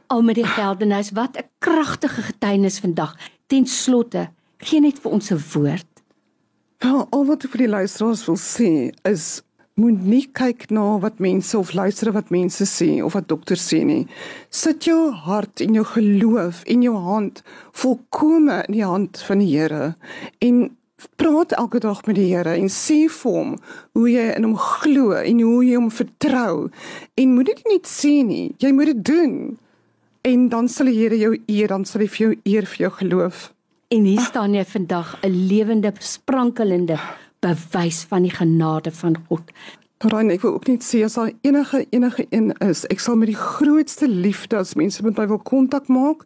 Al 0.07 0.21
met 0.21 0.35
die 0.35 0.45
geldenis, 0.45 1.11
wat 1.11 1.37
'n 1.37 1.47
kragtige 1.59 2.21
getuienis 2.21 2.79
vandag. 2.79 3.15
Ten 3.47 3.65
slotte 3.65 4.29
Geen 4.61 4.85
net 4.85 4.99
vir 5.01 5.11
ons 5.11 5.31
'n 5.31 5.41
woord. 5.53 5.87
Wel, 6.77 7.07
al 7.09 7.25
wat 7.25 7.43
ek 7.45 7.51
vir 7.51 7.65
die 7.65 7.75
luisteraars 7.77 8.25
wil 8.25 8.37
sê 8.37 8.93
is 9.03 9.41
moet 9.73 10.03
nie 10.05 10.27
kyk 10.33 10.69
na 10.69 10.99
wat 10.99 11.19
mense 11.19 11.57
of 11.57 11.73
luister 11.73 12.11
wat 12.11 12.29
mense 12.29 12.65
sê 12.65 13.01
of 13.03 13.13
wat 13.13 13.27
dokters 13.27 13.63
sê 13.73 13.83
nie. 13.85 14.07
Sit 14.49 14.85
jou 14.85 15.11
hart 15.11 15.61
en 15.61 15.73
jou 15.73 15.85
geloof 15.85 16.63
en 16.63 16.81
jou 16.81 16.95
hand 16.95 17.41
volkome 17.71 18.63
in 18.67 18.73
die 18.73 18.85
hand 18.85 19.21
van 19.27 19.39
die 19.39 19.49
Here 19.57 19.95
en 20.39 20.75
praat 21.17 21.51
elke 21.57 21.79
dag 21.79 22.05
met 22.05 22.15
die 22.15 22.29
Here 22.35 22.53
en 22.53 22.69
sê 22.69 23.07
vir 23.09 23.31
hom 23.31 23.55
hoe 23.93 24.09
jy 24.11 24.27
in 24.35 24.43
hom 24.43 24.57
glo 24.57 25.15
en 25.17 25.41
hoe 25.41 25.63
jy 25.65 25.79
hom 25.79 25.89
vertrou. 25.89 26.69
En 27.17 27.33
moet 27.33 27.49
dit 27.49 27.63
net 27.71 27.89
sê 27.89 28.21
nie, 28.25 28.51
jy 28.61 28.71
moet 28.71 28.93
dit 28.93 29.05
doen. 29.05 29.57
En 30.21 30.49
dan 30.49 30.69
sal 30.69 30.91
die 30.91 30.99
Here 30.99 31.17
jou 31.17 31.33
eer, 31.47 31.67
dan 31.73 31.85
sal 31.85 32.05
hy 32.05 32.11
vir 32.13 32.27
jou 32.27 32.35
eer 32.45 32.69
vir 32.69 32.85
jou 32.85 32.93
geloof. 32.99 33.49
En 33.91 34.03
hier 34.03 34.19
staan 34.23 34.53
jy 34.53 34.63
vandag 34.65 35.17
'n 35.21 35.47
lewende 35.47 35.91
sprankelende 35.99 36.99
bewys 37.39 38.03
van 38.07 38.21
die 38.21 38.31
genade 38.31 38.91
van 38.91 39.15
God. 39.27 39.41
Rain, 39.97 40.29
ek 40.29 40.41
wil 40.41 40.53
ook 40.53 40.67
net 40.67 40.83
sê 40.83 41.03
as 41.03 41.13
daar 41.13 41.31
enige 41.41 41.87
enige 41.89 42.25
een 42.29 42.57
is, 42.57 42.85
ek 42.87 42.99
sal 42.99 43.15
met 43.15 43.27
die 43.27 43.35
grootste 43.35 44.07
liefde 44.07 44.57
as 44.57 44.73
mense 44.73 45.03
met 45.03 45.17
my 45.17 45.27
wil 45.27 45.37
kontak 45.37 45.87
maak. 45.87 46.23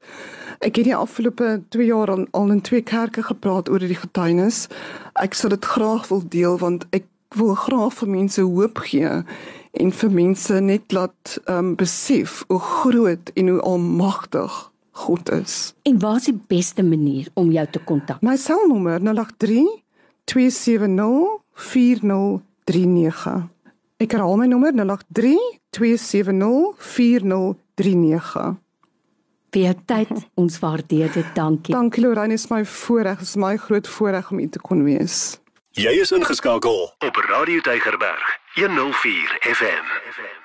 Ek 0.60 0.76
het 0.76 0.86
die 0.86 0.96
afgelope 0.96 1.64
2 1.70 1.86
jaar 1.86 2.12
al, 2.12 2.28
al 2.32 2.52
in 2.52 2.62
twee 2.62 2.82
kerke 2.82 3.24
gepraat 3.24 3.70
oor 3.70 3.80
die 3.80 3.98
getuienis. 3.98 4.68
Ek 5.14 5.34
sal 5.34 5.50
dit 5.50 5.66
graag 5.66 6.08
wil 6.08 6.24
deel 6.30 6.58
want 6.58 6.86
ek 6.90 7.06
wil 7.30 7.56
graag 7.56 7.94
vir 7.94 8.10
mense 8.10 8.42
hoop 8.42 8.78
gee 8.78 9.24
en 9.72 9.92
vir 9.92 10.12
mense 10.12 10.54
net 10.62 10.92
laat 10.92 11.42
um, 11.46 11.76
besef 11.76 12.44
hoe 12.48 12.60
groot 12.60 13.32
en 13.34 13.48
hoe 13.48 13.62
almagtig 13.62 14.72
God 14.96 15.32
is. 15.32 15.74
En 15.84 16.00
wat 16.00 16.24
is 16.24 16.30
die 16.32 16.40
beste 16.48 16.84
manier 16.84 17.28
om 17.34 17.52
jou 17.52 17.66
te 17.68 17.80
kontak? 17.84 18.22
My 18.24 18.38
selnommer 18.40 19.02
083 19.04 19.68
270 20.24 21.42
4039. 21.54 23.50
Ek 24.00 24.12
herhaal 24.16 24.40
my 24.40 24.48
nommer 24.48 24.72
083 24.76 25.36
270 25.76 26.76
4039. 26.80 28.56
Vir 29.56 29.62
jou 29.62 29.76
tyd, 29.88 30.14
ons 30.42 30.60
waardeer 30.64 31.12
dit. 31.16 31.28
Dankie. 31.36 31.76
Dankie 31.76 32.04
Lorraine, 32.04 32.36
is 32.36 32.48
my 32.52 32.64
voorreg, 32.68 33.22
is 33.24 33.36
my 33.40 33.56
groot 33.68 33.88
voorreg 33.88 34.32
om 34.32 34.40
u 34.44 34.48
te 34.50 34.64
kon 34.64 34.84
wees. 34.88 35.40
Jy 35.76 35.92
is 36.00 36.16
ingeskakel 36.16 36.88
op 37.04 37.22
Radio 37.28 37.60
Deugerberg 37.68 38.40
104 38.56 39.38
FM. 39.44 39.86
FM. 40.16 40.45